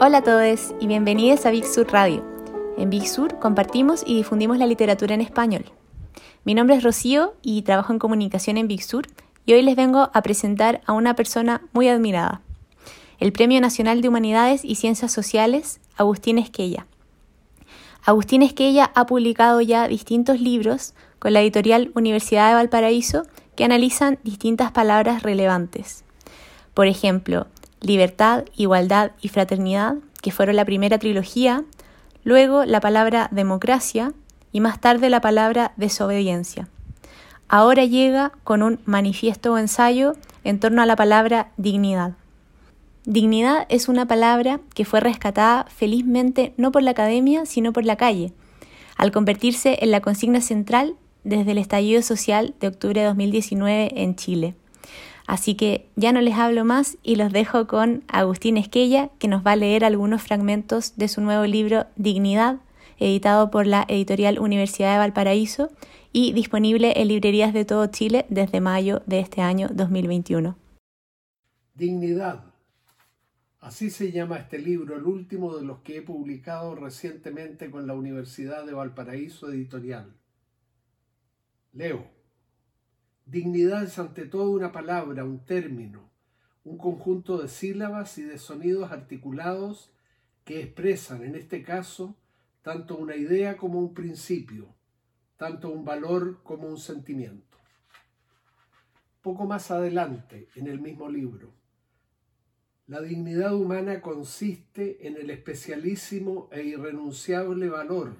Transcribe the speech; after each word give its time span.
Hola 0.00 0.18
a 0.18 0.22
todos 0.22 0.74
y 0.80 0.88
bienvenidos 0.88 1.46
a 1.46 1.52
Big 1.52 1.64
Sur 1.64 1.92
Radio. 1.92 2.24
En 2.76 2.90
Big 2.90 3.06
Sur 3.06 3.38
compartimos 3.38 4.02
y 4.04 4.16
difundimos 4.16 4.58
la 4.58 4.66
literatura 4.66 5.14
en 5.14 5.20
español. 5.20 5.66
Mi 6.44 6.52
nombre 6.54 6.74
es 6.74 6.82
Rocío 6.82 7.34
y 7.42 7.62
trabajo 7.62 7.92
en 7.92 8.00
comunicación 8.00 8.56
en 8.56 8.66
Big 8.66 8.82
Sur 8.82 9.06
y 9.46 9.52
hoy 9.52 9.62
les 9.62 9.76
vengo 9.76 10.10
a 10.12 10.22
presentar 10.22 10.80
a 10.86 10.94
una 10.94 11.14
persona 11.14 11.62
muy 11.72 11.88
admirada, 11.88 12.40
el 13.20 13.32
Premio 13.32 13.60
Nacional 13.60 14.02
de 14.02 14.08
Humanidades 14.08 14.64
y 14.64 14.74
Ciencias 14.74 15.12
Sociales, 15.12 15.80
Agustín 15.96 16.38
Esquella. 16.38 16.88
Agustín 18.04 18.42
Esquella 18.42 18.90
ha 18.96 19.06
publicado 19.06 19.60
ya 19.60 19.86
distintos 19.86 20.40
libros 20.40 20.94
con 21.20 21.32
la 21.32 21.40
editorial 21.40 21.92
Universidad 21.94 22.48
de 22.48 22.54
Valparaíso 22.54 23.22
que 23.54 23.64
analizan 23.64 24.18
distintas 24.24 24.72
palabras 24.72 25.22
relevantes. 25.22 26.02
Por 26.74 26.88
ejemplo, 26.88 27.46
libertad, 27.84 28.44
igualdad 28.56 29.12
y 29.20 29.28
fraternidad, 29.28 29.96
que 30.22 30.32
fueron 30.32 30.56
la 30.56 30.64
primera 30.64 30.98
trilogía, 30.98 31.64
luego 32.24 32.64
la 32.64 32.80
palabra 32.80 33.28
democracia 33.30 34.12
y 34.52 34.60
más 34.60 34.80
tarde 34.80 35.10
la 35.10 35.20
palabra 35.20 35.72
desobediencia. 35.76 36.68
Ahora 37.48 37.84
llega 37.84 38.32
con 38.42 38.62
un 38.62 38.80
manifiesto 38.86 39.52
o 39.52 39.58
ensayo 39.58 40.14
en 40.44 40.58
torno 40.60 40.80
a 40.82 40.86
la 40.86 40.96
palabra 40.96 41.52
dignidad. 41.56 42.14
Dignidad 43.04 43.66
es 43.68 43.88
una 43.88 44.06
palabra 44.06 44.60
que 44.74 44.86
fue 44.86 45.00
rescatada 45.00 45.66
felizmente 45.68 46.54
no 46.56 46.72
por 46.72 46.82
la 46.82 46.92
academia, 46.92 47.44
sino 47.44 47.74
por 47.74 47.84
la 47.84 47.96
calle, 47.96 48.32
al 48.96 49.12
convertirse 49.12 49.78
en 49.82 49.90
la 49.90 50.00
consigna 50.00 50.40
central 50.40 50.96
desde 51.22 51.50
el 51.50 51.58
estallido 51.58 52.00
social 52.00 52.54
de 52.60 52.68
octubre 52.68 53.00
de 53.00 53.06
2019 53.06 54.02
en 54.02 54.16
Chile. 54.16 54.54
Así 55.26 55.54
que 55.54 55.88
ya 55.96 56.12
no 56.12 56.20
les 56.20 56.34
hablo 56.34 56.64
más 56.64 56.98
y 57.02 57.16
los 57.16 57.32
dejo 57.32 57.66
con 57.66 58.04
Agustín 58.08 58.56
Esquella, 58.56 59.10
que 59.18 59.28
nos 59.28 59.44
va 59.44 59.52
a 59.52 59.56
leer 59.56 59.84
algunos 59.84 60.22
fragmentos 60.22 60.96
de 60.96 61.08
su 61.08 61.20
nuevo 61.20 61.44
libro 61.46 61.86
Dignidad, 61.96 62.58
editado 62.98 63.50
por 63.50 63.66
la 63.66 63.84
editorial 63.88 64.38
Universidad 64.38 64.92
de 64.92 64.98
Valparaíso 64.98 65.70
y 66.12 66.32
disponible 66.32 66.92
en 66.96 67.08
librerías 67.08 67.52
de 67.52 67.64
todo 67.64 67.86
Chile 67.86 68.26
desde 68.28 68.60
mayo 68.60 69.02
de 69.06 69.20
este 69.20 69.40
año 69.40 69.68
2021. 69.72 70.56
Dignidad. 71.74 72.44
Así 73.60 73.88
se 73.88 74.12
llama 74.12 74.36
este 74.36 74.58
libro, 74.58 74.94
el 74.94 75.04
último 75.04 75.56
de 75.56 75.64
los 75.64 75.78
que 75.78 75.96
he 75.96 76.02
publicado 76.02 76.74
recientemente 76.74 77.70
con 77.70 77.86
la 77.86 77.94
Universidad 77.94 78.66
de 78.66 78.74
Valparaíso 78.74 79.50
Editorial. 79.50 80.12
Leo. 81.72 82.13
Dignidad 83.26 83.84
es 83.84 83.98
ante 83.98 84.26
todo 84.26 84.50
una 84.50 84.70
palabra, 84.70 85.24
un 85.24 85.44
término, 85.44 86.10
un 86.62 86.76
conjunto 86.76 87.38
de 87.38 87.48
sílabas 87.48 88.18
y 88.18 88.22
de 88.22 88.38
sonidos 88.38 88.92
articulados 88.92 89.92
que 90.44 90.62
expresan, 90.62 91.24
en 91.24 91.34
este 91.34 91.62
caso, 91.62 92.16
tanto 92.62 92.96
una 92.96 93.16
idea 93.16 93.56
como 93.56 93.78
un 93.78 93.94
principio, 93.94 94.74
tanto 95.38 95.70
un 95.70 95.84
valor 95.84 96.42
como 96.42 96.68
un 96.68 96.78
sentimiento. 96.78 97.58
Poco 99.22 99.46
más 99.46 99.70
adelante, 99.70 100.48
en 100.54 100.66
el 100.66 100.80
mismo 100.80 101.08
libro, 101.08 101.50
la 102.86 103.00
dignidad 103.00 103.54
humana 103.54 104.02
consiste 104.02 105.06
en 105.06 105.16
el 105.16 105.30
especialísimo 105.30 106.50
e 106.52 106.62
irrenunciable 106.64 107.70
valor 107.70 108.16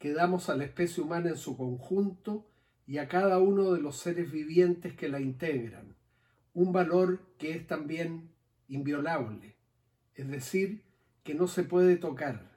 que 0.00 0.12
damos 0.12 0.48
a 0.50 0.56
la 0.56 0.64
especie 0.64 1.00
humana 1.00 1.28
en 1.30 1.36
su 1.36 1.56
conjunto 1.56 2.44
y 2.86 2.98
a 2.98 3.08
cada 3.08 3.38
uno 3.38 3.72
de 3.72 3.80
los 3.80 3.96
seres 3.96 4.30
vivientes 4.30 4.94
que 4.94 5.08
la 5.08 5.20
integran, 5.20 5.96
un 6.54 6.72
valor 6.72 7.20
que 7.38 7.50
es 7.50 7.66
también 7.66 8.30
inviolable, 8.68 9.56
es 10.14 10.28
decir, 10.28 10.82
que 11.24 11.34
no 11.34 11.48
se 11.48 11.64
puede 11.64 11.96
tocar. 11.96 12.56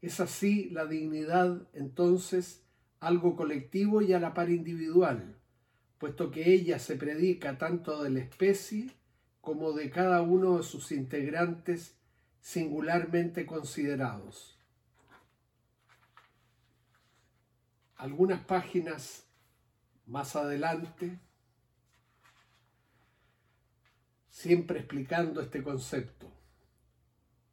Es 0.00 0.20
así 0.20 0.70
la 0.70 0.86
dignidad 0.86 1.68
entonces 1.74 2.64
algo 3.00 3.36
colectivo 3.36 4.00
y 4.00 4.12
a 4.12 4.20
la 4.20 4.32
par 4.32 4.48
individual, 4.48 5.36
puesto 5.98 6.30
que 6.30 6.52
ella 6.52 6.78
se 6.78 6.96
predica 6.96 7.58
tanto 7.58 8.02
de 8.02 8.10
la 8.10 8.20
especie 8.20 8.90
como 9.40 9.72
de 9.72 9.90
cada 9.90 10.22
uno 10.22 10.56
de 10.56 10.62
sus 10.62 10.92
integrantes 10.92 11.96
singularmente 12.40 13.44
considerados. 13.44 14.58
Algunas 17.96 18.44
páginas 18.44 19.26
más 20.06 20.36
adelante, 20.36 21.18
siempre 24.28 24.80
explicando 24.80 25.40
este 25.40 25.62
concepto. 25.62 26.30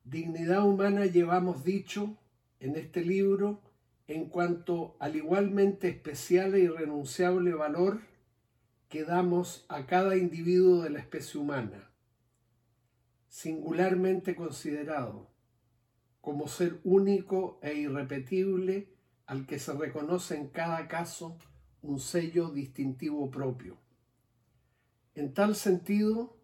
Dignidad 0.04 0.66
humana 0.66 1.06
llevamos 1.06 1.64
dicho 1.64 2.18
en 2.60 2.76
este 2.76 3.02
libro 3.02 3.62
en 4.08 4.26
cuanto 4.26 4.96
al 5.00 5.16
igualmente 5.16 5.88
especial 5.88 6.56
e 6.56 6.62
irrenunciable 6.62 7.54
valor 7.54 8.02
que 8.88 9.04
damos 9.04 9.66
a 9.70 9.86
cada 9.86 10.18
individuo 10.18 10.82
de 10.82 10.90
la 10.90 11.00
especie 11.00 11.40
humana, 11.40 11.92
singularmente 13.28 14.36
considerado 14.36 15.30
como 16.22 16.48
ser 16.48 16.80
único 16.84 17.60
e 17.62 17.76
irrepetible 17.76 18.90
al 19.28 19.46
que 19.46 19.60
se 19.60 19.74
reconoce 19.74 20.36
en 20.36 20.48
cada 20.48 20.88
caso 20.88 21.38
un 21.82 22.00
sello 22.00 22.50
distintivo 22.50 23.30
propio. 23.30 23.78
En 25.16 25.34
tal 25.34 25.56
sentido, 25.56 26.38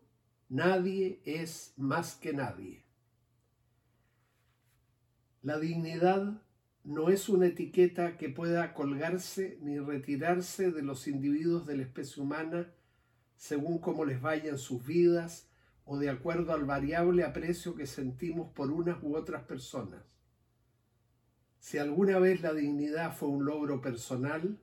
nadie 0.49 1.21
es 1.25 1.73
más 1.77 2.15
que 2.15 2.33
nadie. 2.33 2.83
La 5.41 5.59
dignidad 5.59 6.41
no 6.83 7.09
es 7.09 7.29
una 7.29 7.47
etiqueta 7.47 8.17
que 8.17 8.29
pueda 8.29 8.73
colgarse 8.73 9.57
ni 9.61 9.79
retirarse 9.79 10.71
de 10.71 10.81
los 10.81 11.07
individuos 11.07 11.65
de 11.65 11.77
la 11.77 11.83
especie 11.83 12.21
humana 12.21 12.73
según 13.37 13.79
cómo 13.79 14.05
les 14.05 14.21
vayan 14.21 14.57
sus 14.57 14.85
vidas 14.85 15.49
o 15.83 15.97
de 15.97 16.09
acuerdo 16.09 16.53
al 16.53 16.65
variable 16.65 17.23
aprecio 17.23 17.75
que 17.75 17.85
sentimos 17.85 18.51
por 18.53 18.71
unas 18.71 19.01
u 19.03 19.15
otras 19.15 19.43
personas. 19.43 20.03
Si 21.59 21.77
alguna 21.77 22.19
vez 22.19 22.41
la 22.41 22.53
dignidad 22.53 23.15
fue 23.15 23.29
un 23.29 23.45
logro 23.45 23.81
personal, 23.81 24.59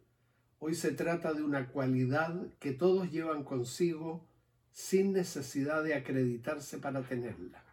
Hoy 0.64 0.76
se 0.76 0.92
trata 0.92 1.32
de 1.32 1.42
una 1.42 1.66
cualidad 1.66 2.40
que 2.60 2.70
todos 2.70 3.10
llevan 3.10 3.42
consigo 3.42 4.24
sin 4.70 5.12
necesidad 5.12 5.82
de 5.82 5.94
acreditarse 5.94 6.78
para 6.78 7.02
tenerla. 7.02 7.64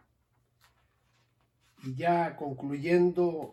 Y 1.84 1.94
ya 1.94 2.34
concluyendo 2.34 3.52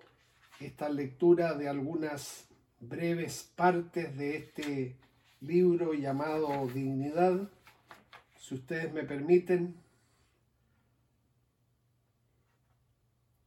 esta 0.59 0.89
lectura 0.89 1.53
de 1.53 1.69
algunas 1.69 2.47
breves 2.79 3.51
partes 3.55 4.17
de 4.17 4.37
este 4.37 4.95
libro 5.39 5.93
llamado 5.93 6.65
Dignidad, 6.73 7.47
si 8.39 8.55
ustedes 8.55 8.91
me 8.91 9.03
permiten, 9.03 9.75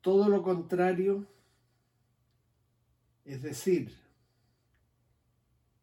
todo 0.02 0.28
lo 0.28 0.44
contrario, 0.44 1.26
es 3.24 3.42
decir, 3.42 3.92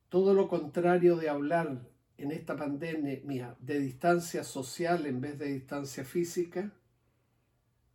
todo 0.09 0.33
lo 0.33 0.47
contrario 0.47 1.17
de 1.17 1.29
hablar 1.29 1.81
en 2.17 2.31
esta 2.31 2.55
pandemia 2.55 3.55
de 3.59 3.79
distancia 3.79 4.43
social 4.43 5.05
en 5.05 5.21
vez 5.21 5.37
de 5.37 5.53
distancia 5.53 6.03
física, 6.03 6.73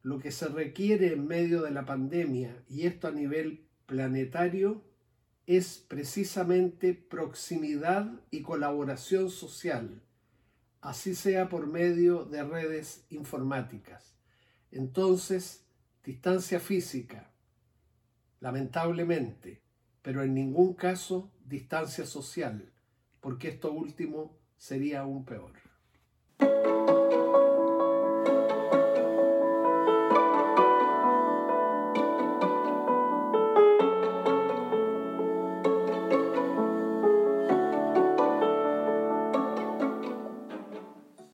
lo 0.03 0.19
que 0.19 0.31
se 0.31 0.49
requiere 0.49 1.13
en 1.13 1.27
medio 1.27 1.63
de 1.63 1.71
la 1.71 1.85
pandemia, 1.85 2.63
y 2.69 2.87
esto 2.87 3.09
a 3.09 3.13
nivel 3.13 3.65
planetario, 3.87 4.83
es 5.47 5.85
precisamente 5.89 6.95
proximidad 6.95 8.13
y 8.31 8.43
colaboración 8.43 9.31
social, 9.31 10.03
así 10.81 11.15
sea 11.15 11.49
por 11.49 11.67
medio 11.67 12.25
de 12.25 12.45
redes 12.45 13.05
informáticas. 13.11 14.15
Entonces, 14.71 15.65
distancia 16.05 16.61
física, 16.61 17.31
lamentablemente, 18.41 19.63
pero 20.03 20.23
en 20.23 20.35
ningún 20.35 20.75
caso 20.75 21.32
distancia 21.45 22.07
social, 22.07 22.73
porque 23.21 23.49
esto 23.49 23.73
último 23.73 24.37
sería 24.57 25.01
aún 25.01 25.25
peor. 25.25 25.53